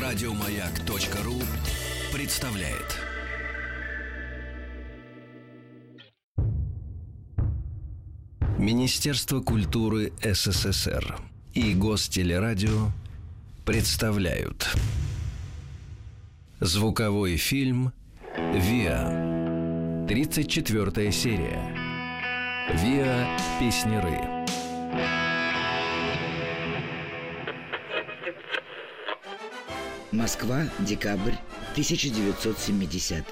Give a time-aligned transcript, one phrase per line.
[0.00, 1.34] Радиомаяк.ру
[2.12, 3.00] представляет.
[8.58, 11.18] Министерство культуры СССР
[11.52, 12.90] и Гостелерадио
[13.64, 14.68] представляют
[16.60, 17.92] Звуковой фильм
[18.36, 21.74] «Виа» 34 серия
[22.72, 23.38] «Виа.
[23.60, 24.33] Песнеры»
[30.14, 31.34] Москва, декабрь
[31.72, 33.24] 1970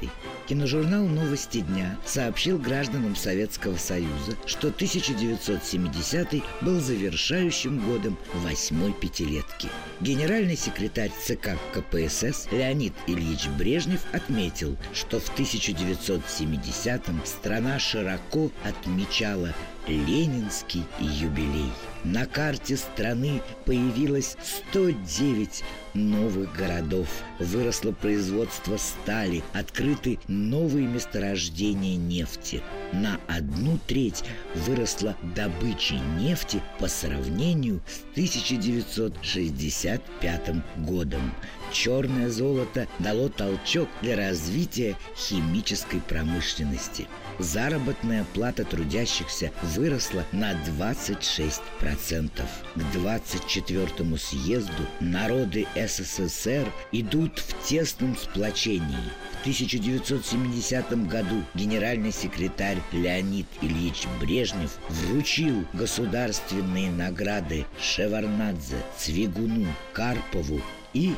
[0.49, 9.69] Киножурнал «Новости дня» сообщил гражданам Советского Союза, что 1970 был завершающим годом восьмой пятилетки.
[10.01, 19.55] Генеральный секретарь ЦК КПСС Леонид Ильич Брежнев отметил, что в 1970-м страна широко отмечала
[19.87, 21.71] Ленинский юбилей.
[22.05, 24.37] На карте страны появилось
[24.71, 27.07] 109 новых городов.
[27.39, 32.61] Выросло производство стали, открыты новые месторождения нефти.
[32.93, 41.33] На одну треть выросла добыча нефти по сравнению с 1965 годом.
[41.73, 47.09] Черное золото дало толчок для развития химической промышленности.
[47.39, 52.43] Заработная плата трудящихся выросла на 26%.
[52.75, 59.11] К 24 съезду народы СССР идут в тесном сплочении.
[59.39, 70.61] В 1970 году генеральный секретарь Леонид Ильич Брежнев вручил государственные награды Шеварнадзе, Цвигуну, Карпову
[70.93, 71.15] и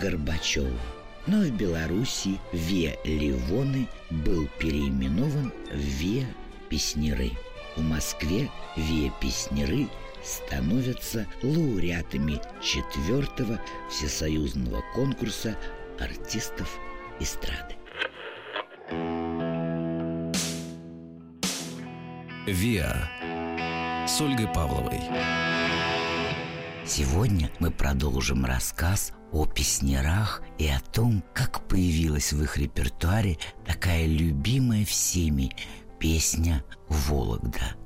[0.00, 0.78] Горбачеву.
[1.26, 6.26] Но в Беларуси Ве Ливоны был переименован в Ве
[6.68, 7.30] Песнеры.
[7.76, 9.88] В Москве Ве Песнеры
[10.24, 15.56] становятся лауреатами четвертого всесоюзного конкурса
[16.00, 16.76] артистов
[17.20, 17.76] эстрады.
[22.46, 25.00] «Виа» с Ольгой Павловой.
[26.84, 34.06] Сегодня мы продолжим рассказ о песнярах и о том, как появилась в их репертуаре такая
[34.06, 35.54] любимая всеми
[36.00, 37.76] песня «Вологда».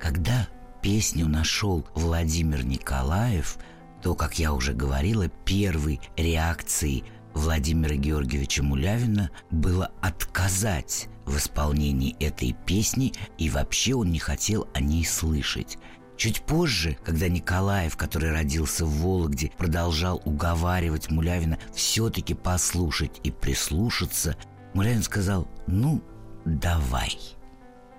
[0.00, 0.48] Когда
[0.82, 3.58] песню нашел Владимир Николаев,
[4.02, 12.56] то, как я уже говорила, первой реакцией Владимира Георгиевича Мулявина было отказать в исполнении этой
[12.66, 15.78] песни, и вообще он не хотел о ней слышать.
[16.16, 24.36] Чуть позже, когда Николаев, который родился в Вологде, продолжал уговаривать Мулявина все-таки послушать и прислушаться,
[24.72, 26.02] Мулявин сказал «Ну,
[26.44, 27.18] давай».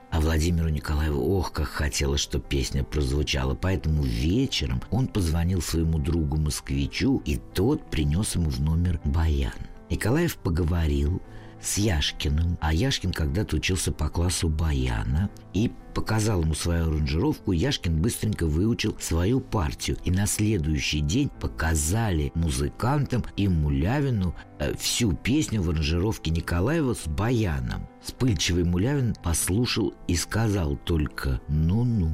[0.09, 3.55] А Владимиру Николаеву ох, как хотелось, чтобы песня прозвучала.
[3.55, 9.53] Поэтому вечером он позвонил своему другу-москвичу, и тот принес ему в номер баян.
[9.89, 11.22] Николаев поговорил,
[11.62, 18.00] с Яшкиным, а Яшкин когда-то учился по классу баяна и показал ему свою аранжировку, Яшкин
[18.00, 19.97] быстренько выучил свою партию.
[20.06, 27.07] И на следующий день показали музыкантам и Мулявину э, всю песню в аранжировке Николаева с
[27.07, 27.88] баяном.
[28.03, 32.12] Вспыльчивый Мулявин послушал и сказал только «ну-ну».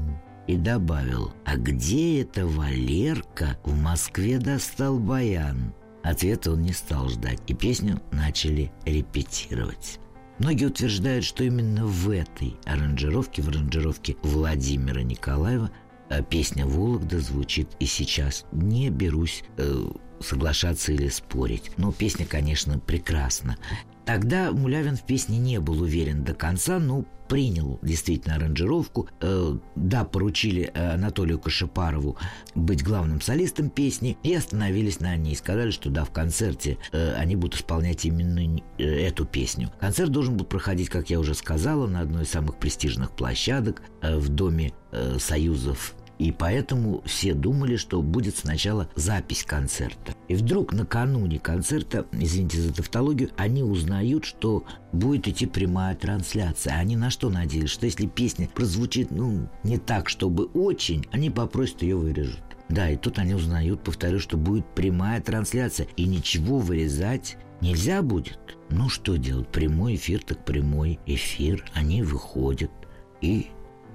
[0.47, 5.73] И добавил, а где это Валерка в Москве достал баян?
[6.03, 9.99] Ответа он не стал ждать, и песню начали репетировать.
[10.39, 15.71] Многие утверждают, что именно в этой аранжировке, в аранжировке Владимира Николаева,
[16.09, 18.45] э, песня «Вологда» звучит и сейчас.
[18.51, 19.85] Не берусь э,
[20.23, 21.71] соглашаться или спорить.
[21.77, 23.57] Но песня, конечно, прекрасна.
[24.05, 29.07] Тогда Мулявин в песне не был уверен до конца, но принял действительно аранжировку.
[29.21, 32.17] Э, да, поручили э, Анатолию Кашипарову
[32.53, 35.35] быть главным солистом песни и остановились на ней.
[35.35, 39.71] Сказали, что да, в концерте э, они будут исполнять именно эту песню.
[39.79, 44.29] Концерт должен был проходить, как я уже сказала, на одной из самых престижных площадок в
[44.29, 44.73] Доме
[45.17, 50.15] Союзов и поэтому все думали, что будет сначала запись концерта.
[50.29, 56.75] И вдруг накануне концерта, извините за тавтологию, они узнают, что будет идти прямая трансляция.
[56.75, 57.71] Они на что надеялись?
[57.71, 62.41] Что если песня прозвучит, ну, не так, чтобы очень, они попросят ее вырежут.
[62.69, 68.39] Да, и тут они узнают, повторю, что будет прямая трансляция, и ничего вырезать нельзя будет.
[68.69, 69.49] Ну что делать?
[69.49, 71.65] Прямой эфир так прямой эфир.
[71.73, 72.71] Они выходят,
[73.19, 73.47] и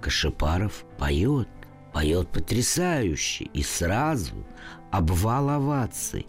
[0.03, 1.49] Кашипаров поет
[1.99, 4.47] поет потрясающе и сразу
[4.93, 6.27] обвал оваций.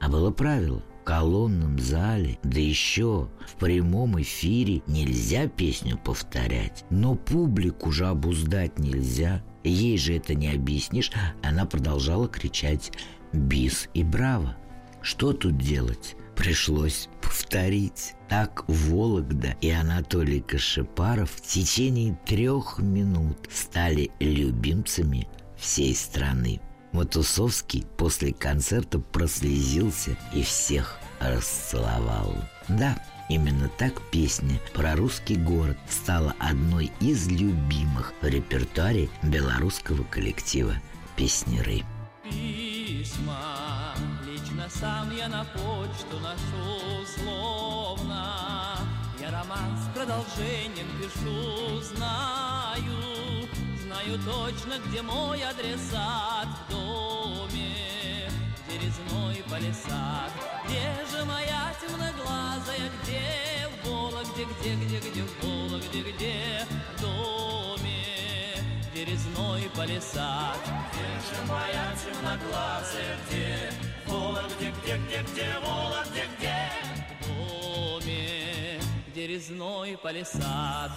[0.00, 7.14] А было правило– в колонном зале, да еще в прямом эфире нельзя песню повторять, но
[7.14, 9.44] публику же обуздать нельзя.
[9.62, 11.12] Ей же это не объяснишь.
[11.40, 12.90] Она продолжала кричать
[13.32, 14.56] «Бис и браво!».
[15.02, 16.16] Что тут делать?
[16.36, 18.14] Пришлось повторить.
[18.28, 26.60] Так Вологда и Анатолий Кашипаров в течение трех минут стали любимцами всей страны.
[26.92, 32.34] Матусовский после концерта прослезился и всех расцеловал.
[32.68, 32.98] Да,
[33.28, 40.74] именно так песня про русский город стала одной из любимых в репертуаре белорусского коллектива
[41.16, 41.82] «Песнеры».
[42.24, 43.85] Письма
[44.68, 48.78] сам я на почту ношу словно.
[49.20, 53.16] Я роман с продолжением пишу, знаю
[53.86, 58.30] Знаю точно, где мой адресат в доме.
[58.66, 60.32] Где резной палисад.
[60.64, 66.66] Где же моя темноглазая, где в Вологде Где, где, где в Вологде, где
[69.04, 70.56] в доме Где
[70.92, 73.72] Где же моя темноглазая, где?
[74.06, 75.58] В Вологде Где, где, где?
[75.62, 76.56] Вологде, где?
[77.20, 80.92] В доме Где резной палисад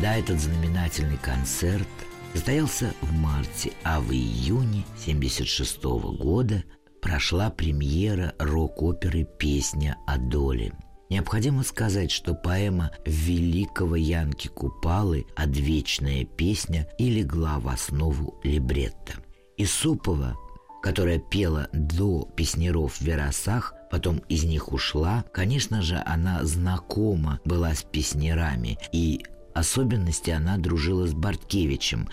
[0.00, 1.88] Да, этот знаменательный концерт
[2.34, 5.82] состоялся в марте, а в июне 1976
[6.18, 6.64] года
[7.04, 10.72] прошла премьера рок-оперы «Песня о доле».
[11.10, 19.12] Необходимо сказать, что поэма великого Янки Купалы «Одвечная песня» и легла в основу либретто.
[19.58, 20.34] Исупова,
[20.82, 27.74] которая пела до песнеров в Веросах, потом из них ушла, конечно же, она знакома была
[27.74, 29.22] с песнерами и
[29.54, 32.08] особенности она дружила с Барткевичем.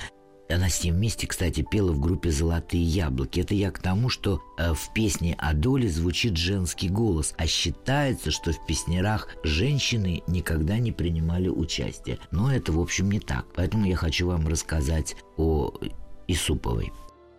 [0.52, 3.40] Она с ним вместе, кстати, пела в группе «Золотые яблоки».
[3.40, 8.32] Это я к тому, что э, в песне о доле звучит женский голос, а считается,
[8.32, 12.20] что в песнярах женщины никогда не принимали участие.
[12.32, 13.46] Но это, в общем, не так.
[13.56, 15.72] Поэтому я хочу вам рассказать о
[16.28, 16.92] Исуповой.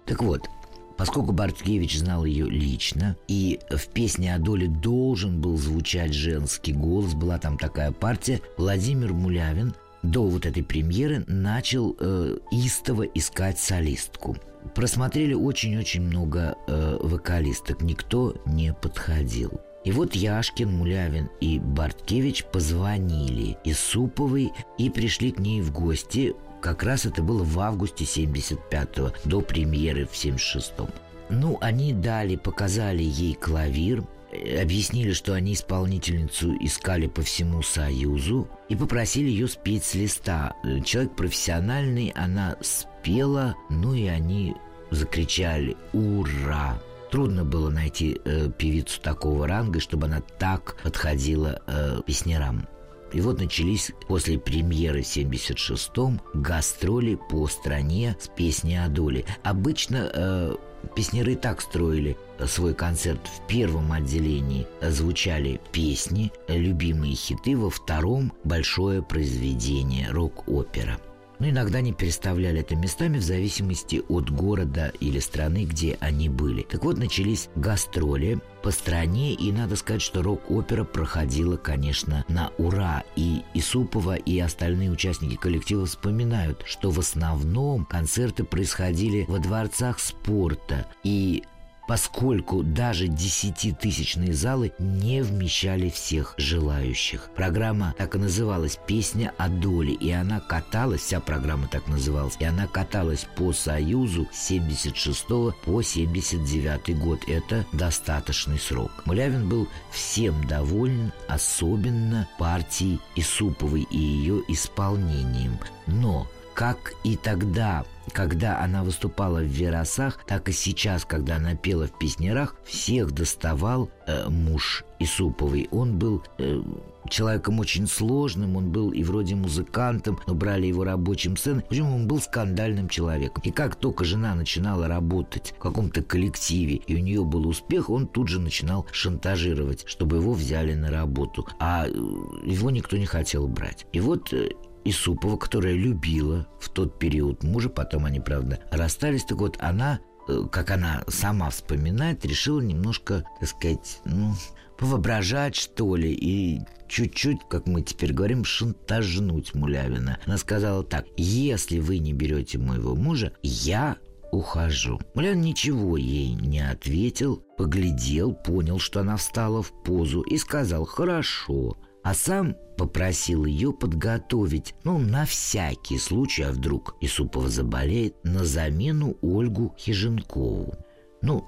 [0.07, 0.49] Так вот,
[0.97, 7.15] Поскольку Барткевич знал ее лично, и в песне о доле должен был звучать женский голос,
[7.15, 14.37] была там такая партия, Владимир Мулявин до вот этой премьеры начал э, истово искать солистку.
[14.75, 19.61] Просмотрели очень-очень много э, вокалисток, никто не подходил.
[19.85, 26.35] И вот Яшкин, Мулявин и Барткевич позвонили Исуповой и пришли к ней в гости.
[26.61, 30.89] Как раз это было в августе 75-го, до премьеры в 76-м.
[31.31, 38.77] Ну, они дали, показали ей клавир, объяснили, что они исполнительницу искали по всему Союзу и
[38.77, 40.55] попросили ее спеть с листа.
[40.85, 44.55] Человек профессиональный, она спела, ну и они
[44.91, 46.79] закричали «Ура!».
[47.11, 52.67] Трудно было найти э, певицу такого ранга, чтобы она так подходила э, песнярам.
[53.13, 59.27] И вот начались после премьеры в 76-м гастроли по стране с песней доле.
[59.43, 60.57] Обычно э,
[60.95, 62.17] Песнеры так строили
[62.47, 63.21] свой концерт.
[63.27, 70.99] В первом отделении звучали песни, любимые хиты, во втором– большое произведение, рок-опера–
[71.43, 76.63] но иногда они переставляли это местами в зависимости от города или страны, где они были.
[76.63, 83.03] Так вот, начались гастроли по стране, и надо сказать, что рок-опера проходила, конечно, на ура.
[83.17, 90.87] И Исупова, и остальные участники коллектива вспоминают, что в основном концерты происходили во дворцах спорта,
[91.03, 91.43] и
[91.87, 97.31] поскольку даже десятитысячные залы не вмещали всех желающих.
[97.35, 102.45] Программа так и называлась «Песня о доле», и она каталась, вся программа так называлась, и
[102.45, 105.27] она каталась по Союзу с 76
[105.65, 107.21] по 79 год.
[107.27, 108.91] Это достаточный срок.
[109.05, 115.59] Мулявин был всем доволен, особенно партией Исуповой и ее исполнением.
[115.87, 121.87] Но как и тогда, когда она выступала в Веросах, так и сейчас, когда она пела
[121.87, 125.69] в песнярах, всех доставал э, муж Исуповой.
[125.71, 126.63] Он был э,
[127.09, 131.63] человеком очень сложным, он был и вроде музыкантом, но брали его рабочим сценой.
[131.65, 133.43] В общем, он был скандальным человеком.
[133.45, 138.07] И как только жена начинала работать в каком-то коллективе, и у нее был успех, он
[138.07, 141.47] тут же начинал шантажировать, чтобы его взяли на работу.
[141.59, 143.87] А э, его никто не хотел брать.
[143.93, 144.51] И вот э,
[144.85, 150.45] Исупова, которая любила в тот период мужа, потом они, правда, расстались, так вот она, э,
[150.51, 154.35] как она сама вспоминает, решила немножко, так сказать, ну,
[154.79, 160.19] повоображать, что ли, и чуть-чуть, как мы теперь говорим, шантажнуть Мулявина.
[160.27, 163.97] Она сказала так, если вы не берете моего мужа, я
[164.33, 165.01] ухожу.
[165.15, 171.77] Мулян ничего ей не ответил, поглядел, понял, что она встала в позу и сказал «хорошо»,
[172.03, 179.17] а сам попросил ее подготовить, ну, на всякий случай, а вдруг Исупова заболеет, на замену
[179.23, 180.75] Ольгу Хиженкову.
[181.23, 181.45] Ну,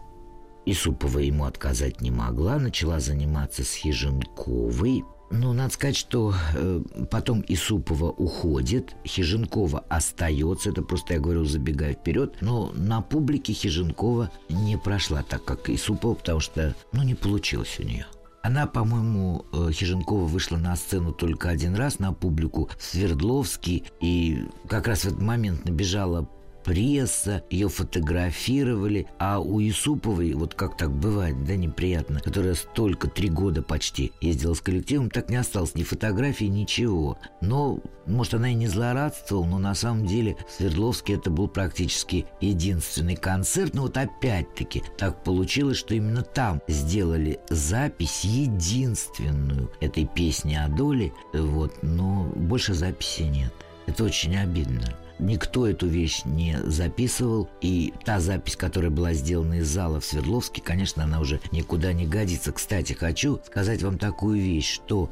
[0.67, 5.05] Исупова ему отказать не могла, начала заниматься с Хиженковой.
[5.31, 6.81] Ну, надо сказать, что э,
[7.11, 14.31] потом Исупова уходит, Хиженкова остается, это просто я говорю, забегая вперед, но на публике Хиженкова
[14.49, 18.07] не прошла так, как Исупова, потому что, ну, не получилось у нее.
[18.45, 22.69] Она, по-моему, э, Хиженкова вышла на сцену только один раз на публику.
[22.79, 26.29] В Свердловске, и как раз в этот момент набежала
[26.65, 33.29] пресса, ее фотографировали, а у Юсуповой, вот как так бывает, да, неприятно, которая столько, три
[33.29, 37.19] года почти ездила с коллективом, так не осталось ни фотографий, ничего.
[37.41, 42.27] Но, может, она и не злорадствовала, но на самом деле в Свердловске это был практически
[42.41, 43.75] единственный концерт.
[43.75, 51.13] Но вот опять-таки так получилось, что именно там сделали запись единственную этой песни о доле,
[51.33, 53.53] вот, но больше записи нет.
[53.87, 54.97] Это очень обидно.
[55.19, 60.61] Никто эту вещь не записывал, и та запись, которая была сделана из зала в Свердловске,
[60.61, 62.53] конечно, она уже никуда не годится.
[62.53, 65.11] Кстати, хочу сказать вам такую вещь, что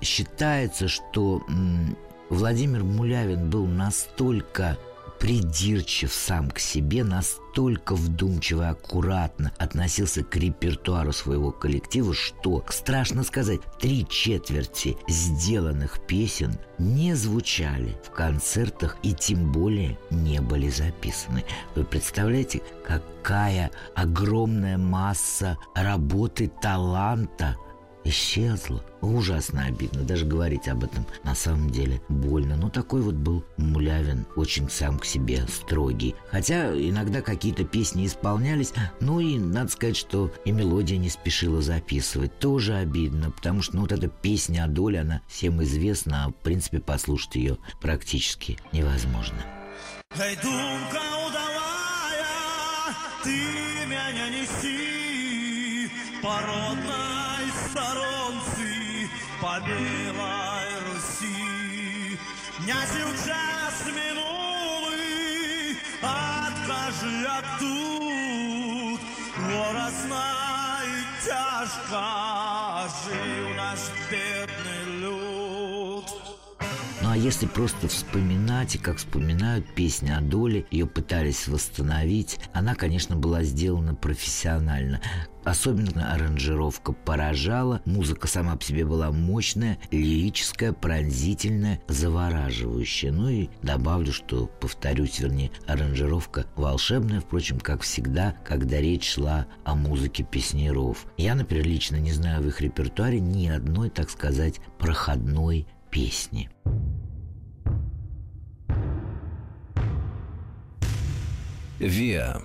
[0.00, 1.42] считается, что
[2.30, 4.76] Владимир Мулявин был настолько
[5.18, 13.24] придирчив сам к себе, настолько вдумчиво и аккуратно относился к репертуару своего коллектива, что, страшно
[13.24, 21.44] сказать, три четверти сделанных песен не звучали в концертах и тем более не были записаны.
[21.74, 27.56] Вы представляете, какая огромная масса работы таланта–
[28.08, 28.82] исчезла.
[29.00, 32.56] Ужасно обидно, даже говорить об этом на самом деле больно.
[32.56, 36.16] Но такой вот был Мулявин, очень сам к себе строгий.
[36.30, 42.38] Хотя иногда какие-то песни исполнялись, ну и надо сказать, что и мелодия не спешила записывать.
[42.38, 46.34] Тоже обидно, потому что ну, вот эта песня о доле, она всем известна, а в
[46.34, 49.38] принципе послушать ее практически невозможно.
[50.18, 51.44] Эй, удалая,
[53.22, 53.30] ты
[53.86, 55.90] меня неси,
[56.22, 57.17] породная
[59.40, 62.18] по белой Руси.
[62.56, 69.00] Князю час минулый, откажи оттуд,
[69.48, 70.88] горостна и
[71.24, 72.37] тяжко
[77.18, 83.42] если просто вспоминать, и как вспоминают песни о доле, ее пытались восстановить, она, конечно, была
[83.42, 85.00] сделана профессионально.
[85.44, 93.12] Особенно аранжировка поражала, музыка сама по себе была мощная, лирическая, пронзительная, завораживающая.
[93.12, 99.74] Ну и добавлю, что, повторюсь, вернее, аранжировка волшебная, впрочем, как всегда, когда речь шла о
[99.74, 101.06] музыке песнеров.
[101.16, 106.50] Я, например, лично не знаю в их репертуаре ни одной, так сказать, проходной песни.
[111.80, 112.42] Виа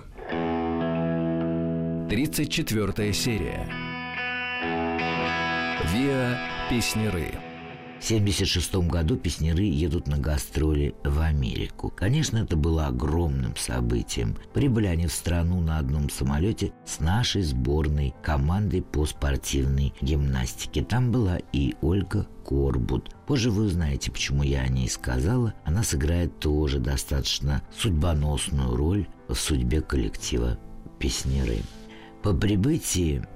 [2.08, 3.68] 34 серия.
[5.92, 6.38] Виа
[6.70, 7.43] Песнеры.
[8.04, 11.88] В 1976 году песнеры едут на гастроли в Америку.
[11.88, 14.36] Конечно, это было огромным событием.
[14.52, 20.84] Прибыли они в страну на одном самолете с нашей сборной командой по спортивной гимнастике.
[20.84, 23.08] Там была и Ольга Корбут.
[23.26, 25.54] Позже вы узнаете, почему я о ней сказала.
[25.64, 30.58] Она сыграет тоже достаточно судьбоносную роль в судьбе коллектива
[30.98, 31.60] «Песнеры».
[32.22, 33.26] По прибытии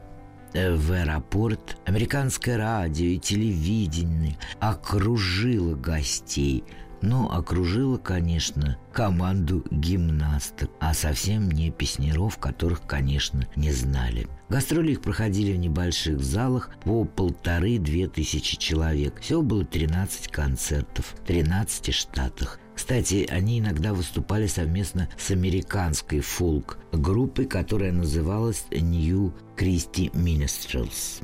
[0.53, 6.65] в аэропорт американское радио и телевидение окружило гостей,
[7.03, 14.27] но окружило, конечно, команду гимнасток, а совсем не песнеров, которых, конечно, не знали.
[14.49, 19.21] Гастроли их проходили в небольших залах по полторы-две тысячи человек.
[19.21, 27.45] Всего было 13 концертов в 13 штатах– кстати, они иногда выступали совместно с американской фолк-группой,
[27.45, 31.23] которая называлась New Christy Minstrels.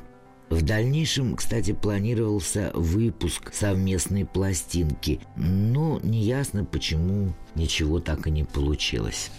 [0.49, 9.31] В дальнейшем, кстати, планировался выпуск совместной пластинки, но неясно, почему ничего так и не получилось.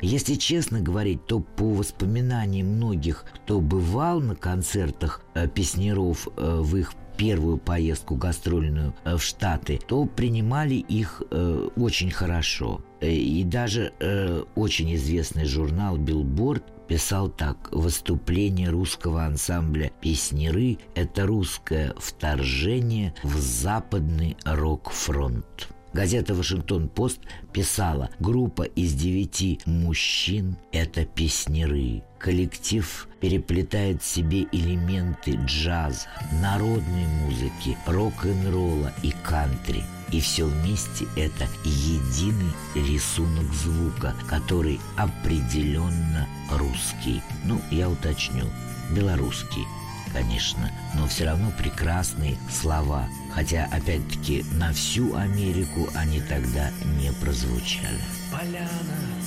[0.00, 6.76] Если честно говорить, то по воспоминаниям многих, кто бывал на концертах э, Песняров э, в
[6.76, 12.80] их первую поездку гастрольную э, в Штаты, то принимали их э, очень хорошо.
[13.02, 21.94] И даже э, очень известный журнал «Billboard» писал так «Выступление русского ансамбля «Песнеры»— это русское
[21.96, 25.68] вторжение в западный рок-фронт».
[25.92, 27.20] Газета «Вашингтон-Пост»
[27.52, 32.02] писала «Группа из девяти мужчин– это песнеры».
[32.18, 36.08] Коллектив переплетает в себе элементы джаза,
[36.42, 39.84] народной музыки, рок-н-ролла и кантри.
[40.12, 47.22] И все вместе это единый рисунок звука, который определенно русский.
[47.44, 48.46] Ну, я уточню,
[48.90, 49.66] белорусский
[50.12, 53.08] конечно, но все равно прекрасные слова.
[53.32, 58.00] Хотя, опять-таки, на всю Америку они тогда не прозвучали.
[58.32, 58.68] Поляна,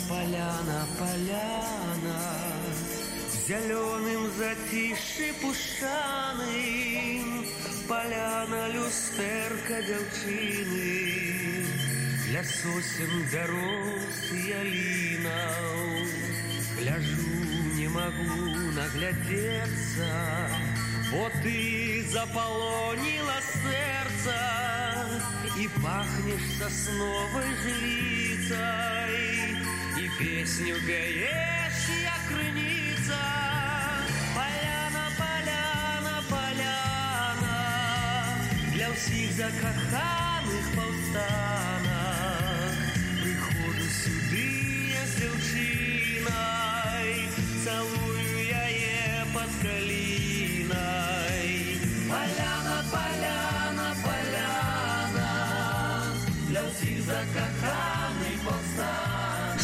[0.10, 2.20] поляна, поляна,
[3.48, 7.33] Зеленым затишье пушаным,
[7.89, 10.93] Поляна, люстерка дзяўчыны,
[12.29, 15.79] Для сосен бярос ялінаў,
[16.79, 17.33] Гляжу,
[17.79, 20.11] не могу наглядеться,
[21.11, 24.37] Бо ты заполонила сердце
[25.59, 29.57] И пахнешь сосновой жилицей
[29.97, 33.42] И песню пеешь, я крыница
[38.94, 40.76] Для всех закаханых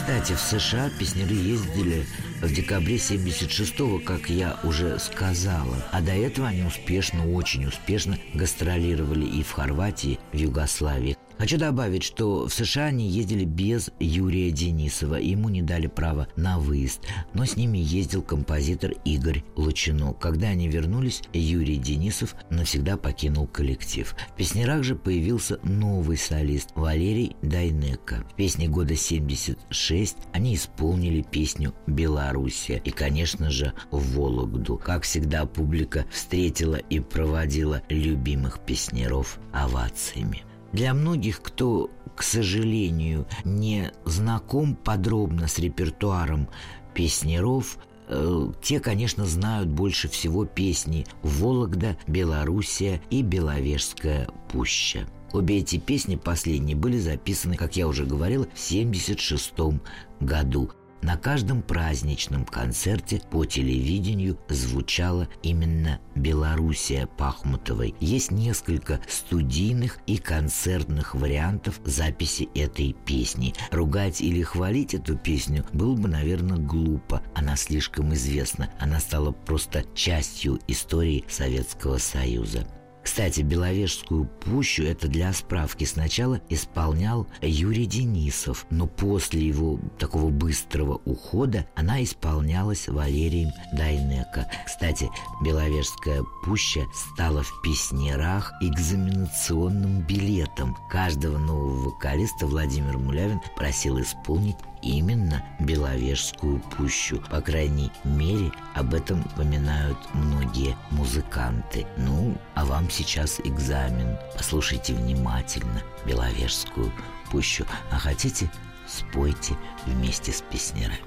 [0.10, 2.04] Кстати, в США песняры ездили
[2.42, 5.86] в декабре 76-го, как я уже сказала.
[5.92, 11.16] А до этого они успешно, очень успешно гастролировали и в Хорватии, в Югославии.
[11.39, 16.60] Хочу добавить, что в США они ездили без Юрия Денисова, ему не дали права на
[16.60, 20.12] выезд, но с ними ездил композитор Игорь Лучино.
[20.12, 24.13] Когда они вернулись, Юрий Денисов навсегда покинул коллектив.
[24.34, 28.25] В «Песнярах» же появился новый солист Валерий Дайнека.
[28.34, 34.75] В песне года 76 они исполнили песню «Белоруссия» и, конечно же, «Вологду».
[34.75, 40.43] Как всегда, публика встретила и проводила любимых песняров овациями.
[40.72, 46.48] Для многих, кто, к сожалению, не знаком подробно с репертуаром
[46.93, 55.08] песнеров, э, те, конечно, знают больше всего песни «Вологда», «Белоруссия» и «Беловежская пуща».
[55.32, 59.80] Обе эти песни последние были записаны, как я уже говорила, в 1976
[60.20, 60.72] году.
[61.02, 67.96] На каждом праздничном концерте по телевидению звучала именно «Белоруссия» Пахмутовой.
[68.02, 73.54] Есть несколько студийных и концертных вариантов записи этой песни.
[73.72, 77.22] Ругать или хвалить эту песню было бы, наверное, глупо.
[77.34, 78.70] Она слишком известна.
[78.80, 82.68] Она стала просто частью истории Советского Союза.
[83.10, 91.02] Кстати, Беловежскую пущу, это для справки, сначала исполнял Юрий Денисов, но после его такого быстрого
[91.06, 94.48] ухода она исполнялась Валерием Дайнеко.
[94.63, 95.10] Кстати,
[95.43, 100.78] Беловежская пуща стала в песнерах экзаменационным билетом.
[100.91, 107.22] Каждого нового вокалиста Владимир Мулявин просил исполнить именно Беловежскую пущу.
[107.30, 111.86] По крайней мере, об этом поминают многие музыканты.
[111.98, 114.18] Ну, а вам сейчас экзамен.
[114.36, 116.92] Послушайте внимательно Беловежскую
[117.32, 117.65] пущу.
[117.92, 118.50] А хотите,
[118.88, 121.00] спойте вместе с песнярами.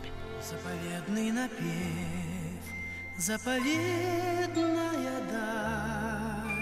[0.42, 2.62] Заповедный напев,
[3.16, 6.52] заповедная даль,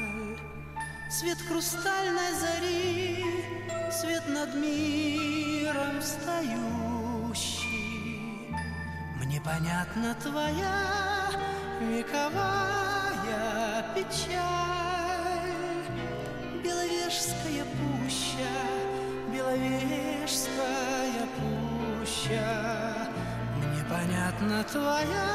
[1.11, 3.25] Свет хрустальной зари,
[3.91, 6.90] свет над миром встающий.
[9.31, 11.31] Мне понятна твоя
[11.81, 15.55] вековая печаль,
[16.65, 18.57] Беловежская пуща,
[19.33, 23.07] Беловежская пуща.
[23.55, 25.31] Мне понятна твоя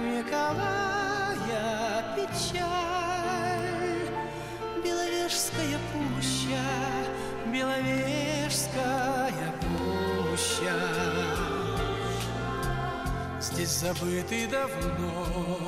[0.00, 4.08] вековая печаль,
[4.82, 6.64] Беловежская пуща,
[7.52, 10.80] Беловежская пуща.
[13.52, 15.60] Здесь забытый давно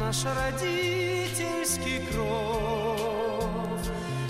[0.00, 3.44] наш родительский кров.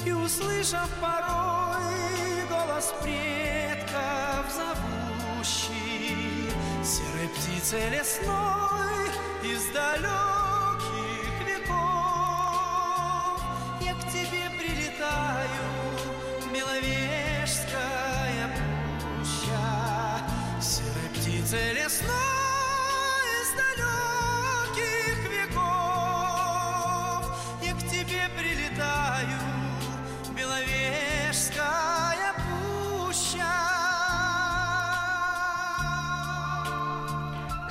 [0.04, 6.50] И услышав порой голос предков зовущий
[6.84, 9.08] Серой птицей лесной
[9.44, 9.72] из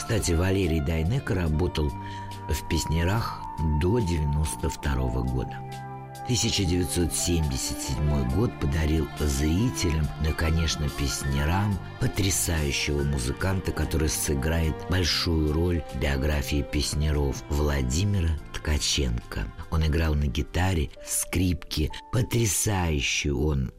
[0.10, 1.92] Кстати, Валерий Дайнеко работал
[2.50, 3.44] в песнярах
[3.80, 5.56] до 92 года.
[6.24, 16.00] 1977 год подарил зрителям, ну и, конечно, песнярам, потрясающего музыканта, который сыграет большую роль в
[16.00, 19.46] биографии песняров Владимира Ткаченко.
[19.70, 23.72] Он играл на гитаре, скрипке, потрясающий он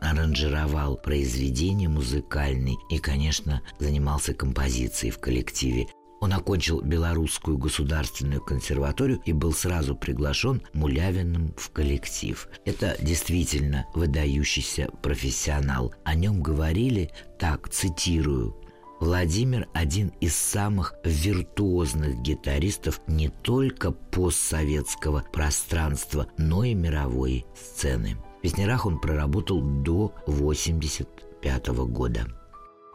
[0.00, 5.88] аранжировал произведения музыкальные и, конечно, занимался композицией в коллективе.
[6.20, 12.48] Он окончил Белорусскую государственную консерваторию и был сразу приглашен Мулявиным в коллектив.
[12.64, 15.94] Это действительно выдающийся профессионал.
[16.04, 18.56] О нем говорили так, цитирую,
[18.98, 28.16] Владимир– один из самых виртуозных гитаристов не только постсоветского пространства, но и мировой сцены.
[28.38, 32.26] В песнярах он проработал до 1985 года.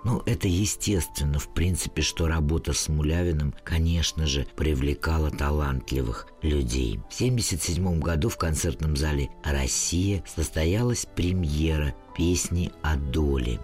[0.03, 6.99] Ну, это естественно, в принципе, что работа с Мулявиным, конечно же, привлекала талантливых людей.
[7.09, 13.59] В 1977 году в концертном зале «Россия» состоялась премьера песни о доле.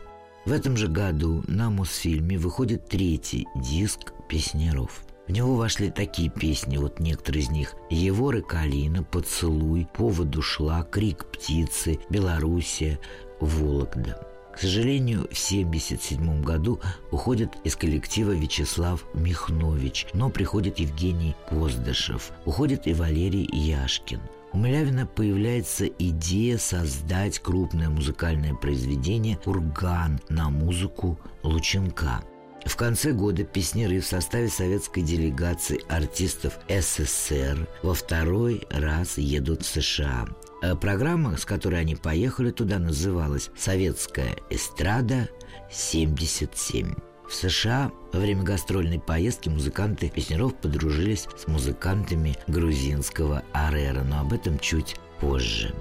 [0.46, 5.07] В этом же году на Мосфильме выходит третий диск песнеров.
[5.28, 7.76] В него вошли такие песни, вот некоторые из них.
[7.90, 13.00] «Егор и Калина», «Поцелуй», «Поводу шла», «Крик птицы», «Белоруссия»,
[13.42, 14.26] «Вологда».
[14.58, 16.80] К сожалению, в 1977 году
[17.12, 24.22] уходит из коллектива Вячеслав Михнович, но приходит Евгений Поздышев, уходит и Валерий Яшкин.
[24.54, 32.24] У Милявина появляется идея создать крупное музыкальное произведение «Урган» на музыку Лученка.
[32.68, 39.66] В конце года песнеры в составе советской делегации артистов СССР во второй раз едут в
[39.66, 40.28] США.
[40.62, 45.30] Э, программа, с которой они поехали туда, называлась «Советская эстрада
[45.72, 46.94] 77».
[47.28, 54.34] В США во время гастрольной поездки музыканты Песнеров подружились с музыкантами грузинского Арера, но об
[54.34, 55.74] этом чуть позже.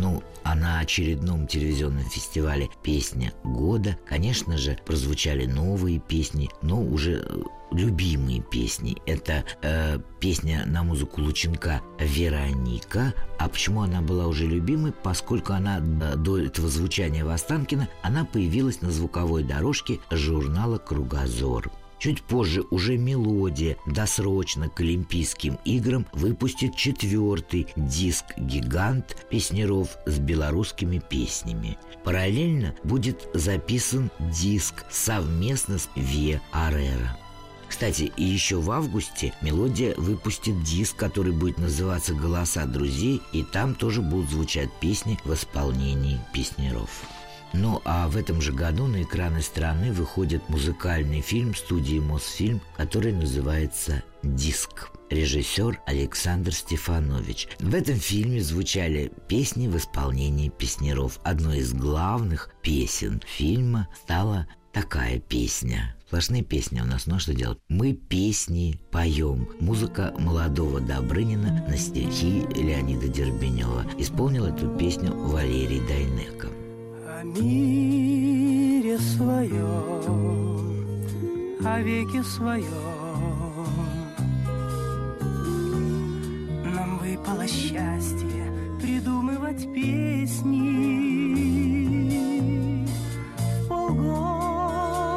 [0.00, 7.22] Ну, а на очередном телевизионном фестивале «Песня года», конечно же, прозвучали новые песни, но уже
[7.22, 8.96] э, любимые песни.
[9.04, 13.12] Это э, песня на музыку Лученка «Вероника».
[13.38, 14.92] А почему она была уже любимой?
[14.92, 21.70] Поскольку она до этого звучания Востанкина, она появилась на звуковой дорожке журнала «Кругозор».
[22.00, 30.98] Чуть позже уже «Мелодия» досрочно к Олимпийским играм выпустит четвертый диск «Гигант» песнеров с белорусскими
[30.98, 31.76] песнями.
[32.02, 37.18] Параллельно будет записан диск совместно с Ве Арера.
[37.68, 43.74] Кстати, и еще в августе «Мелодия» выпустит диск, который будет называться «Голоса друзей», и там
[43.74, 46.88] тоже будут звучать песни в исполнении песнеров.
[47.52, 53.12] Ну а в этом же году на экраны страны выходит музыкальный фильм студии Мосфильм, который
[53.12, 54.90] называется «Диск».
[55.10, 57.48] Режиссер Александр Стефанович.
[57.58, 61.18] В этом фильме звучали песни в исполнении песнеров.
[61.24, 65.96] Одной из главных песен фильма стала такая песня.
[66.06, 67.58] Сплошные песни у нас, ну а что делать?
[67.68, 69.48] Мы песни поем.
[69.58, 73.86] Музыка молодого Добрынина на стихи Леонида Дербенева.
[73.98, 76.59] Исполнил эту песню Валерий Дайнеко
[77.20, 79.58] о мире своем,
[81.62, 82.64] о веке своем.
[86.74, 90.70] Нам выпало счастье придумывать песни
[93.64, 95.12] в полголоса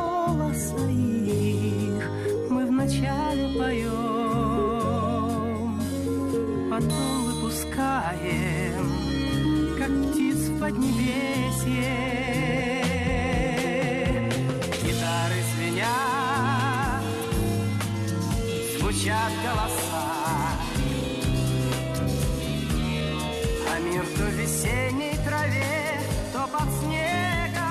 [0.89, 2.09] их
[2.49, 4.99] мы вначале поем,
[6.69, 8.62] потом выпускаем,
[10.63, 11.93] поднебесье.
[14.81, 17.03] Гитары звенят,
[18.79, 20.07] звучат голоса,
[23.69, 25.99] а мир то в весенней траве,
[26.31, 27.63] то под снегом.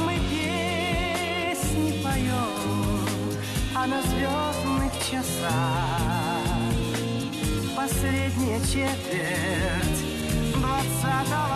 [0.00, 3.06] Мы песни поем,
[3.76, 6.04] а на звездных часах
[7.76, 9.93] последняя четверть
[11.30, 11.53] No.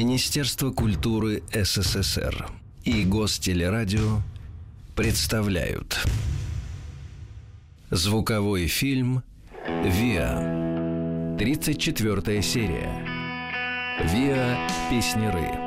[0.00, 2.48] Министерство культуры СССР
[2.84, 4.22] и Гостелерадио
[4.96, 5.98] представляют
[7.90, 9.22] Звуковой фильм
[9.84, 11.36] «Виа».
[11.38, 12.90] 34 серия.
[14.10, 14.56] «Виа.
[14.88, 15.59] Песнеры».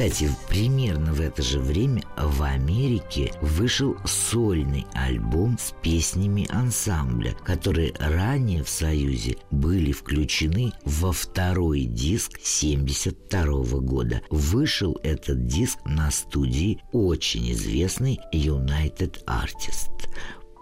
[0.00, 7.92] Кстати, примерно в это же время в Америке вышел сольный альбом с песнями ансамбля, которые
[7.98, 13.44] ранее в Союзе были включены во второй диск 72
[13.80, 14.22] года.
[14.30, 20.08] Вышел этот диск на студии очень известный United Artist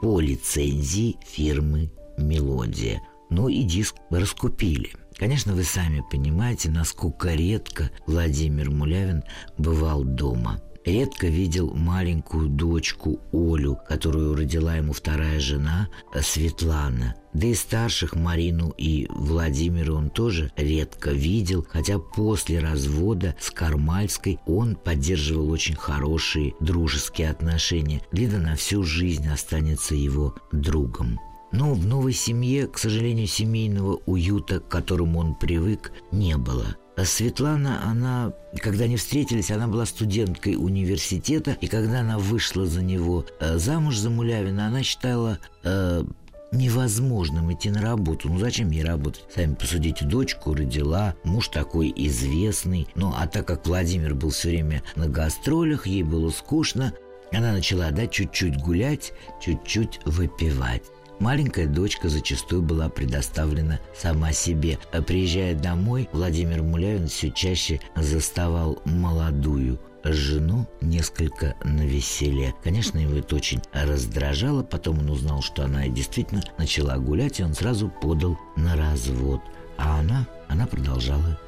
[0.01, 3.01] по лицензии фирмы «Мелодия».
[3.31, 4.91] Ну и диск раскупили.
[5.19, 9.25] Конечно, вы сами понимаете, насколько редко Владимир Мулявин
[9.59, 10.63] бывал дома.
[10.85, 17.15] Редко видел маленькую дочку Олю, которую родила ему вторая жена э, Светлана.
[17.35, 24.39] Да и старших Марину и Владимира он тоже редко видел, хотя после развода с Кармальской
[24.47, 28.01] он поддерживал очень хорошие дружеские отношения.
[28.13, 31.19] Лида на всю жизнь останется его другом.
[31.53, 36.77] Но в новой семье, к сожалению, семейного уюта, к которому он привык, не было.
[36.97, 42.83] А Светлана, она, когда они встретились, она была студенткой университета, и когда она вышла за
[42.83, 46.03] него э, замуж за Мулявина, она считала э,
[46.51, 48.29] невозможным идти на работу.
[48.29, 49.25] Ну зачем ей работать?
[49.33, 52.89] Сами посудите, дочку родила, муж такой известный.
[52.95, 56.93] Ну а так как Владимир был все время на гастролях, ей было скучно,
[57.33, 60.83] она начала, да, чуть-чуть гулять, чуть-чуть выпивать.
[61.21, 64.79] Маленькая дочка зачастую была предоставлена сама себе.
[64.93, 72.55] А приезжая домой, Владимир Мулявин все чаще заставал молодую жену несколько на веселе.
[72.63, 74.63] Конечно, его это очень раздражало.
[74.63, 79.41] Потом он узнал, что она действительно начала гулять, и он сразу подал на развод.
[79.77, 81.39] А она, она продолжала.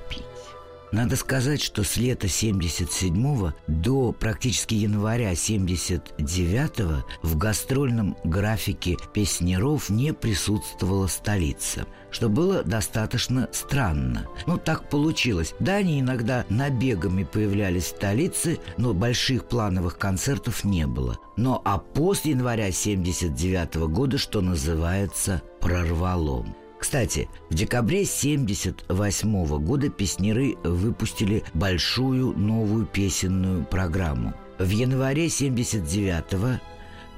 [0.93, 10.13] Надо сказать, что с лета 77 до практически января 79 в гастрольном графике песнеров не
[10.13, 14.27] присутствовала столица что было достаточно странно.
[14.47, 15.55] Ну, так получилось.
[15.61, 21.19] Да, они иногда набегами появлялись в столице, но больших плановых концертов не было.
[21.37, 26.55] Но а после января 79 года, что называется, прорвалом.
[26.81, 34.33] Кстати, в декабре 1978 года песнеры выпустили большую новую песенную программу.
[34.59, 36.61] В январе 1979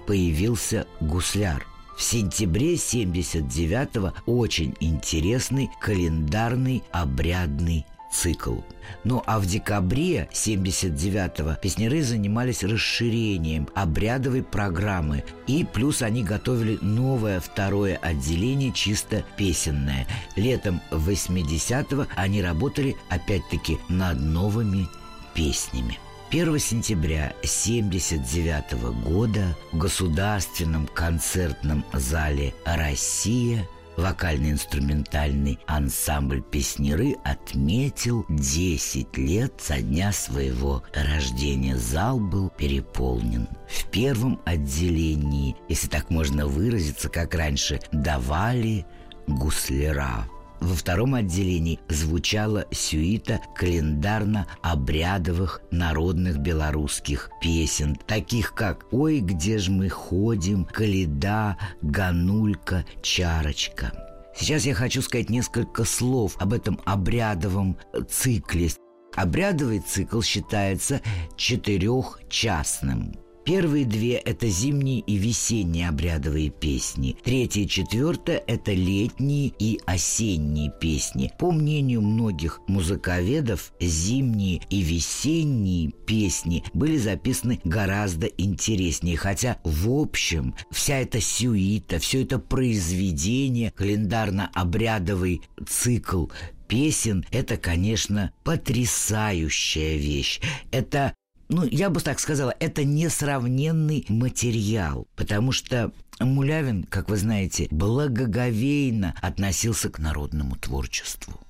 [0.04, 1.64] появился «Гусляр».
[1.96, 8.56] В сентябре 79-го очень интересный календарный обрядный цикл.
[9.04, 15.24] Ну а в декабре 79-го песняры занимались расширением обрядовой программы.
[15.46, 20.06] И плюс они готовили новое второе отделение чисто песенное.
[20.36, 24.86] Летом 80-го они работали опять-таки над новыми
[25.34, 25.98] песнями.
[26.30, 39.54] 1 сентября 1979 года в Государственном концертном зале «Россия» Вокально-инструментальный ансамбль «Песнеры» отметил 10 лет
[39.58, 41.76] со дня своего рождения.
[41.76, 43.48] Зал был переполнен.
[43.68, 48.86] В первом отделении, если так можно выразиться, как раньше, давали
[49.26, 50.26] гусляра–
[50.62, 59.88] во втором отделении звучала сюита календарно-обрядовых народных белорусских песен, таких как «Ой, где ж мы
[59.88, 63.92] ходим», «Каледа», «Ганулька», «Чарочка».
[64.34, 67.76] Сейчас я хочу сказать несколько слов об этом обрядовом
[68.08, 68.70] цикле.
[69.14, 71.02] Обрядовый цикл считается
[71.36, 73.14] четырехчастным.
[73.44, 77.16] Первые две– это зимние и весенние обрядовые песни.
[77.24, 81.32] Третья и четвертая– это летние и осенние песни.
[81.38, 89.16] По мнению многих музыковедов, зимние и весенние песни были записаны гораздо интереснее.
[89.16, 96.26] Хотя, в общем, вся эта сюита, все это произведение, календарно-обрядовый цикл
[96.68, 100.40] песен– это, конечно, потрясающая вещь.
[100.70, 101.14] Это
[101.52, 109.14] ну, я бы так сказала, это несравненный материал, потому что Мулявин, как вы знаете, благоговейно
[109.20, 111.40] относился к народному творчеству.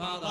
[0.00, 0.29] Father.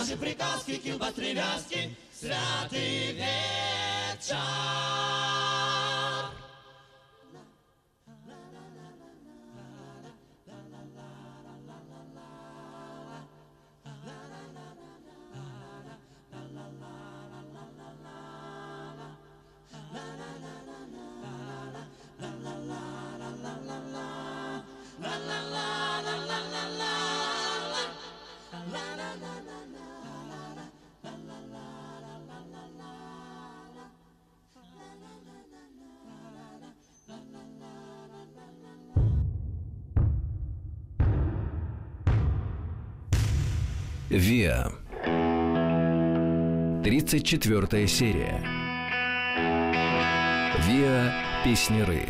[0.00, 3.69] Наши приказки килба привязки святый вечер.
[44.10, 44.72] Виа.
[46.82, 48.42] 34 серия.
[50.66, 51.12] Виа
[51.44, 52.02] Песнеры.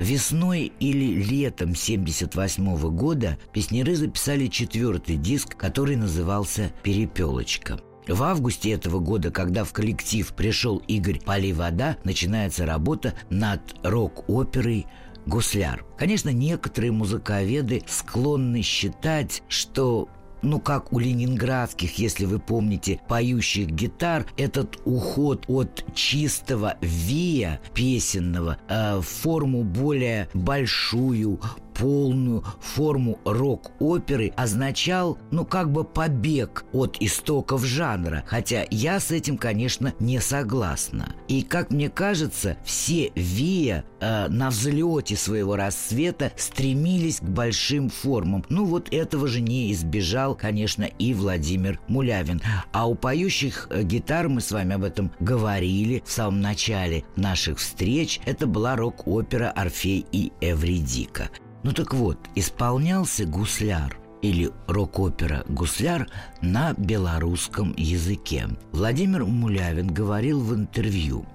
[0.00, 7.78] Весной или летом 78 года песнеры записали четвертый диск, который назывался «Перепелочка».
[8.08, 14.86] В августе этого года, когда в коллектив пришел Игорь Поливода, начинается работа над рок-оперой
[15.24, 15.84] «Гусляр».
[15.96, 20.08] Конечно, некоторые музыковеды склонны считать, что
[20.42, 28.58] ну, как у ленинградских, если вы помните, поющих гитар, этот уход от чистого вия песенного
[28.68, 31.40] э, в форму более большую,
[31.78, 39.36] полную форму рок-оперы означал, ну, как бы побег от истоков жанра, хотя я с этим,
[39.36, 41.14] конечно, не согласна.
[41.28, 48.44] И, как мне кажется, все Вия э, на взлете своего расцвета стремились к большим формам.
[48.48, 52.40] Ну, вот этого же не избежал, конечно, и Владимир Мулявин.
[52.72, 57.58] А у поющих э, гитар, мы с вами об этом говорили в самом начале наших
[57.58, 61.30] встреч, это была рок-опера «Орфей и Эвридика».
[61.66, 66.06] Ну так вот, исполнялся гусляр или рок-опера «Гусляр»
[66.40, 68.46] на белорусском языке.
[68.70, 71.26] Владимир Мулявин говорил в интервью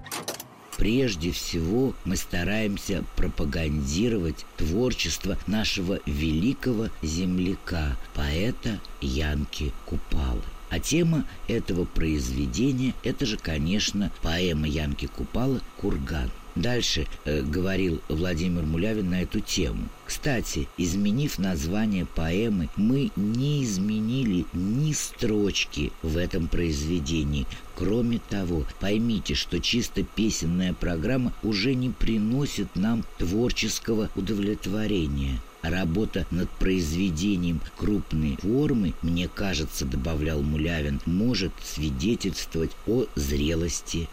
[0.78, 10.40] Прежде всего мы стараемся пропагандировать творчество нашего великого земляка, поэта Янки Купалы.
[10.70, 16.30] А тема этого произведения– это же, конечно, поэма Янки Купала «Курган».
[16.54, 19.88] Дальше э, говорил Владимир Мулявин на эту тему.
[20.04, 27.46] Кстати, изменив название поэмы, мы не изменили ни строчки в этом произведении.
[27.74, 35.40] Кроме того, поймите, что чисто песенная программа уже не приносит нам творческого удовлетворения.
[35.62, 44.08] Работа над произведением крупной формы, мне кажется, добавлял Мулявин, может свидетельствовать о зрелости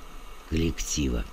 [0.49, 1.25] коллектива.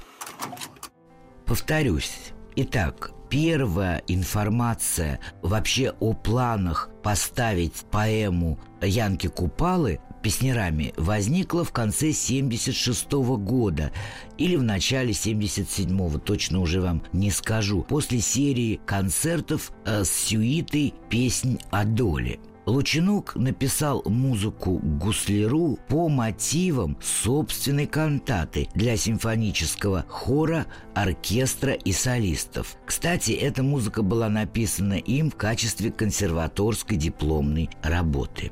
[1.46, 12.10] Повторюсь, итак, первая информация вообще о планах поставить поэму Янки Купалы песнярами возникла в конце
[12.10, 13.92] 76 -го года
[14.38, 20.94] или в начале 77-го, точно уже вам не скажу, после серии концертов э, с сюитой
[21.08, 22.40] «Песнь о доле».
[22.66, 32.76] Лучинук написал музыку гусляру по мотивам собственной кантаты для симфонического хора, оркестра и солистов.
[32.84, 38.50] Кстати, эта музыка была написана им в качестве консерваторской дипломной работы.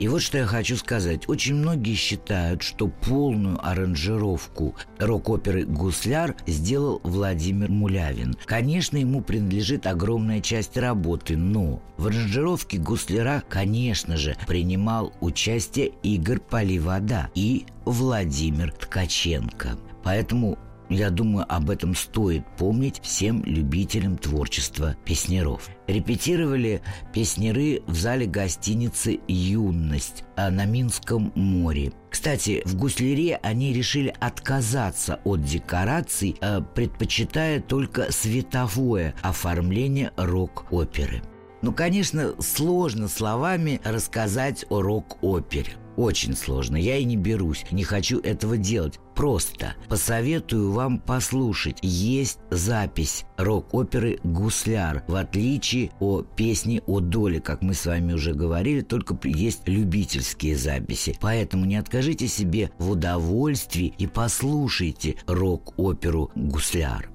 [0.00, 1.28] И вот что я хочу сказать.
[1.28, 8.34] Очень многие считают, что полную аранжировку рок-оперы «Гусляр» сделал Владимир Мулявин.
[8.46, 16.40] Конечно, ему принадлежит огромная часть работы, но в аранжировке «Гусляра», конечно же, принимал участие Игорь
[16.40, 19.76] Поливода и Владимир Ткаченко.
[20.02, 20.58] Поэтому
[20.90, 25.68] я думаю, об этом стоит помнить всем любителям творчества песнеров.
[25.86, 26.82] Репетировали
[27.12, 31.92] песнеры в зале гостиницы «Юность» на Минском море.
[32.10, 41.22] Кстати, в гусляре они решили отказаться от декораций, э, предпочитая только световое оформление рок-оперы.
[41.62, 45.72] Ну, конечно, сложно словами рассказать о рок-опере.
[46.00, 46.78] Очень сложно.
[46.78, 48.98] Я и не берусь, не хочу этого делать.
[49.14, 51.76] Просто посоветую вам послушать.
[51.82, 55.04] Есть запись рок-оперы «Гусляр».
[55.08, 60.56] В отличие от песни о доле, как мы с вами уже говорили, только есть любительские
[60.56, 61.18] записи.
[61.20, 67.10] Поэтому не откажите себе в удовольствии и послушайте рок-оперу «Гусляр».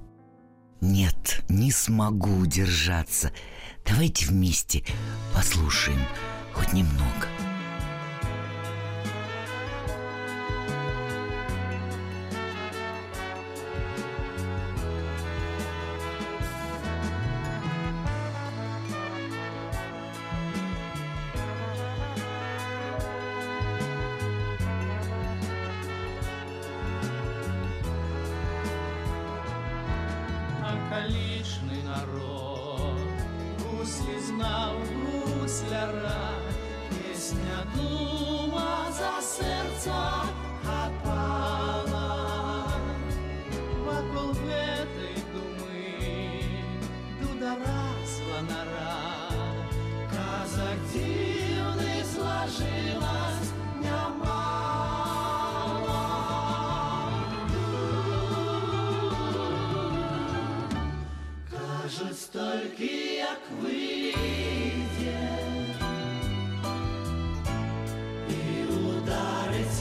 [0.79, 3.31] Нет, не смогу удержаться.
[3.83, 4.83] Давайте вместе
[5.33, 6.01] послушаем
[6.53, 7.27] хоть немного.
[35.55, 36.24] Гусляра, пісня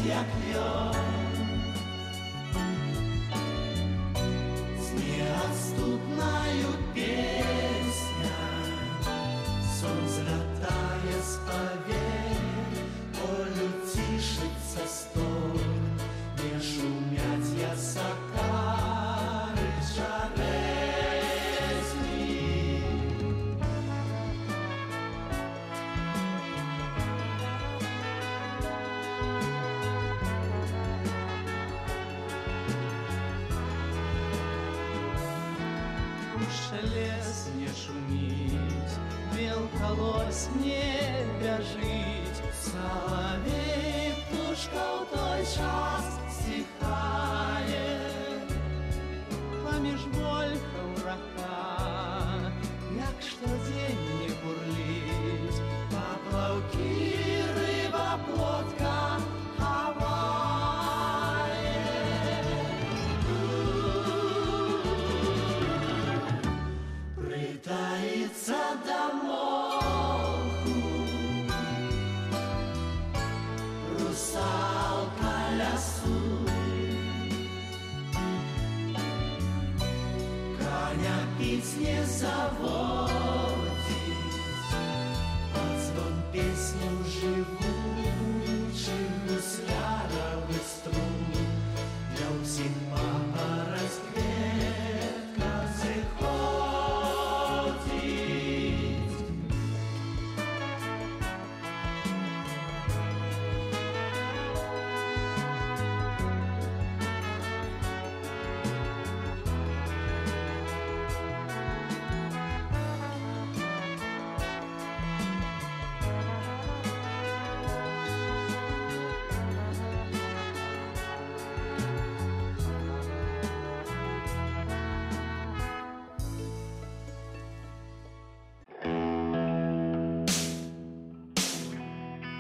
[0.08, 1.03] yakıyor
[40.34, 46.23] мелколось не бяжить, Соловей, птушка в той час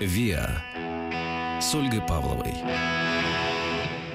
[0.00, 0.60] ВИА
[1.60, 2.52] с Ольгой Павловой.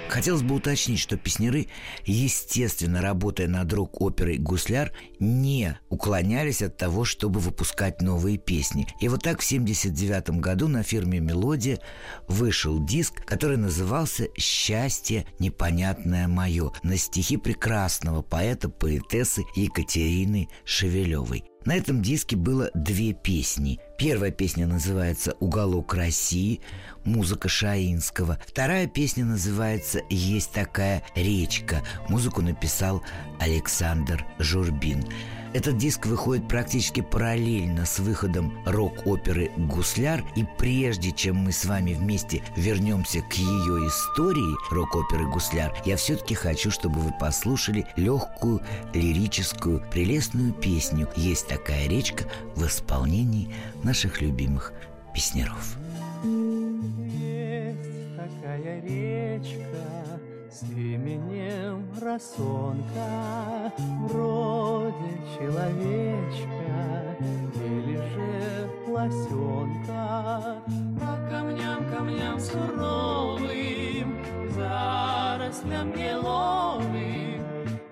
[0.09, 1.67] Хотелось бы уточнить, что песняры,
[2.03, 8.87] естественно, работая над рок-оперой «Гусляр», не уклонялись от того, чтобы выпускать новые песни.
[8.99, 11.79] И вот так в 1979 году на фирме «Мелодия»
[12.27, 21.48] вышел диск, который назывался «Счастье непонятное мое» на стихи прекрасного поэта-поэтессы Екатерины Шевелевой.
[21.65, 23.79] На этом диске было две песни.
[23.97, 26.61] Первая песня называется «Уголок России»,
[27.03, 28.39] музыка Шаинского.
[28.47, 31.83] Вторая песня называется «Есть такая речка».
[32.07, 33.03] Музыку написал
[33.39, 35.03] Александр Журбин.
[35.51, 41.93] Этот диск выходит практически параллельно с выходом рок-оперы «Гусляр», и прежде чем мы с вами
[41.93, 48.61] вместе вернемся к ее истории рок-оперы «Гусляр», я все-таки хочу, чтобы вы послушали легкую,
[48.93, 52.25] лирическую, прелестную песню «Есть такая речка»
[52.55, 53.51] в исполнении
[53.83, 54.71] наших любимых
[55.15, 55.77] песнеров.
[56.23, 59.98] Есть такая речка
[60.59, 63.71] с именем Росонка,
[64.09, 67.15] вроде человечка
[67.55, 70.61] или же лосенка.
[70.99, 77.41] По камням, камням суровым, зарослям еловым,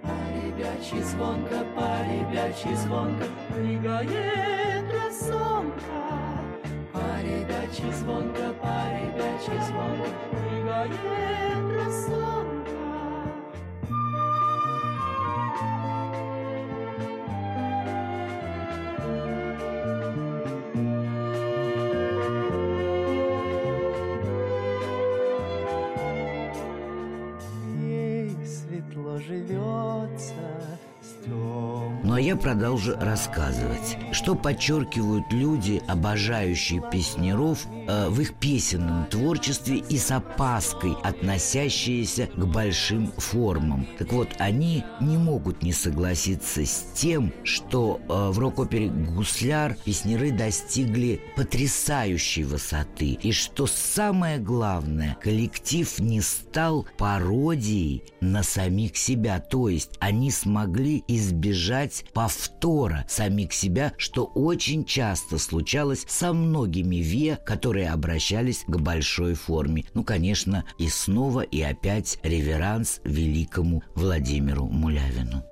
[0.02, 6.04] по звонко, по звонко прыгает росонка.
[6.92, 7.00] По
[7.94, 8.76] звонко, по
[9.68, 12.47] звонко прыгает росонка.
[32.18, 40.00] А я продолжу рассказывать, что подчеркивают люди, обожающие песнеров э, в их песенном творчестве и
[40.00, 43.86] с опаской относящиеся к большим формам.
[44.00, 50.32] Так вот, они не могут не согласиться с тем, что э, в рок-опере «Гусляр» песнеры
[50.32, 53.20] достигли потрясающей высоты.
[53.22, 59.40] И что самое главное, коллектив не стал пародией на самих себя.
[59.40, 67.38] То есть они смогли избежать повтора самих себя, что очень часто случалось со многими ВИА,
[67.38, 69.86] которые обращались к большой форме.
[69.94, 75.44] Ну, конечно, и снова и опять реверанс великому Владимиру Мулявину.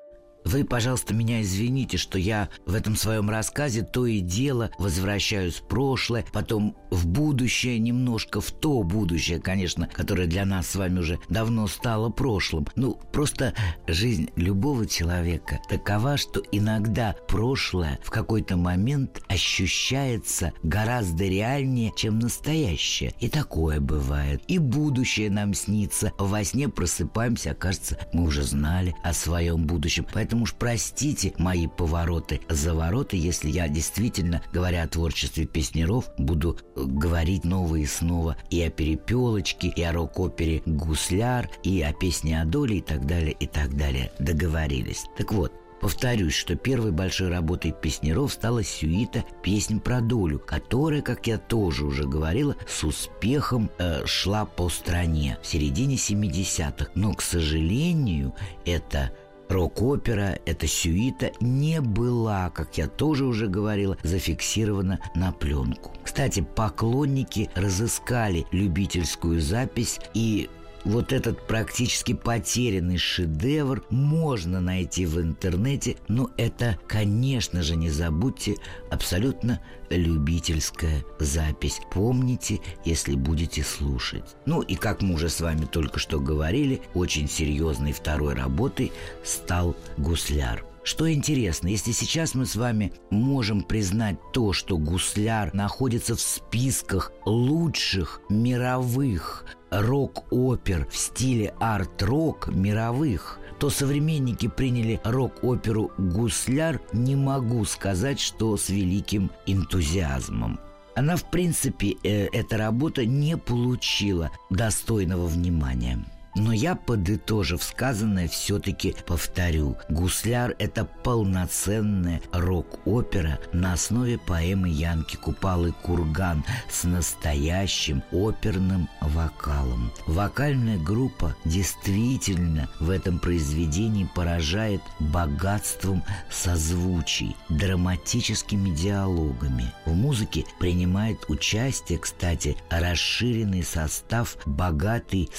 [0.45, 5.67] Вы, пожалуйста, меня извините, что я в этом своем рассказе то и дело возвращаюсь в
[5.67, 11.19] прошлое, потом в будущее, немножко в то будущее, конечно, которое для нас с вами уже
[11.29, 12.67] давно стало прошлым.
[12.75, 13.55] Ну, просто
[13.87, 23.13] жизнь любого человека такова, что иногда прошлое в какой-то момент ощущается гораздо реальнее, чем настоящее.
[23.19, 24.43] И такое бывает.
[24.47, 26.11] И будущее нам снится.
[26.19, 30.05] Во сне просыпаемся, окажется, мы уже знали о своем будущем.
[30.13, 36.57] Поэтому Поэтому уж простите мои повороты, завороты, если я действительно, говоря о творчестве песнеров, буду
[36.75, 42.41] э, говорить новые и снова и о «Перепелочке», и о рок-опере «Гусляр», и о песне
[42.41, 44.11] о доле и так далее, и так далее.
[44.19, 45.05] Договорились.
[45.17, 51.27] Так вот, Повторюсь, что первой большой работой песнеров стала сюита «Песнь про долю», которая, как
[51.27, 56.87] я тоже уже говорила, с успехом э, шла по стране в середине 70-х.
[56.95, 58.33] Но, к сожалению,
[58.65, 59.11] это
[59.49, 65.91] Рок-опера, эта сюита, не была, как я тоже уже говорила, зафиксирована на пленку.
[66.03, 70.49] Кстати, поклонники разыскали любительскую запись и
[70.85, 78.55] вот этот практически потерянный шедевр можно найти в интернете, но это, конечно же, не забудьте,
[78.91, 79.59] абсолютно
[79.89, 81.81] любительская запись.
[81.91, 84.35] Помните, если будете слушать.
[84.45, 88.91] Ну и как мы уже с вами только что говорили, очень серьезной второй работой
[89.23, 90.63] стал «Гусляр».
[90.83, 97.11] Что интересно, если сейчас мы с вами можем признать то, что гусляр находится в списках
[97.25, 99.45] лучших мировых
[99.81, 108.69] рок-опер в стиле арт-рок мировых, то современники приняли рок-оперу «Гусляр» не могу сказать, что с
[108.69, 110.59] великим энтузиазмом.
[110.95, 116.05] Она, в принципе, э, эта работа не получила достойного внимания.
[116.35, 119.77] Но я, подытожив сказанное, все-таки повторю.
[119.89, 129.91] «Гусляр»— это полноценная рок-опера на основе поэмы Янки Купалы «Курган» с настоящим оперным вокалом.
[130.07, 139.71] Вокальная группа действительно в этом произведении поражает богатством созвучий, драматическими диалогами.
[139.85, 145.29] В музыке принимает участие, кстати, расширенный состав богатой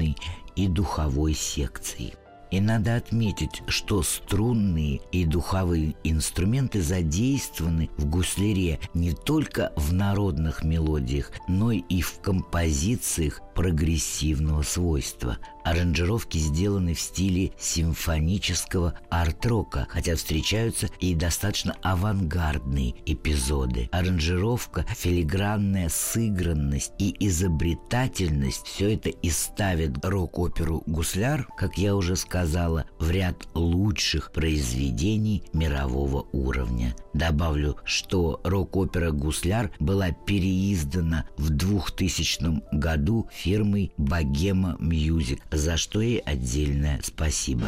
[0.00, 0.16] скрипичной
[0.56, 2.14] и духовой секции.
[2.50, 10.64] И надо отметить, что струнные и духовые инструменты задействованы в гусляре не только в народных
[10.64, 15.36] мелодиях, но и в композициях прогрессивного свойства.
[15.64, 23.90] Аранжировки сделаны в стиле симфонического арт-рока, хотя встречаются и достаточно авангардные эпизоды.
[23.92, 32.86] Аранжировка, филигранная сыгранность и изобретательность– все это и ставит рок-оперу «Гусляр», как я уже сказала,
[32.98, 36.96] в ряд лучших произведений мирового уровня.
[37.12, 46.18] Добавлю, что рок-опера «Гусляр» была переиздана в 2000 году фирмой «Богема Music», за что ей
[46.18, 47.66] отдельное спасибо.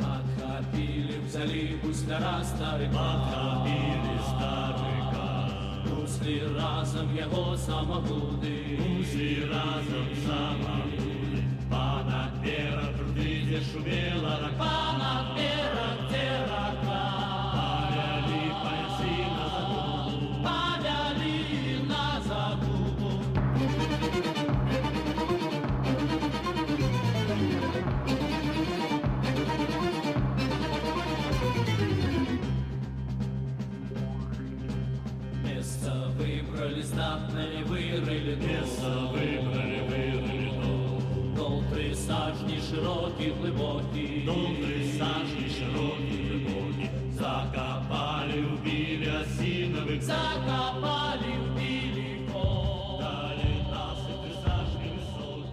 [0.00, 5.50] Подхопили в залив гусляра старика, Подхопили старика,
[5.88, 14.81] Гусли разом его самогуды, Гусли разом самогуды, Понад где шумела рака,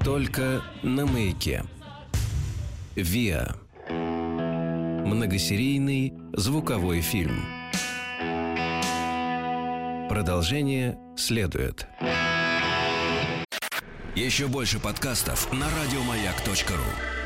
[0.09, 1.63] Только на маяке.
[2.95, 3.55] ВИА.
[5.05, 7.45] Многосерийный звуковой фильм.
[10.09, 11.85] Продолжение следует.
[14.15, 17.18] Еще больше подкастов на радиомаяк.ру.